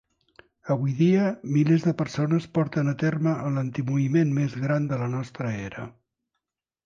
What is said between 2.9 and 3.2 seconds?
a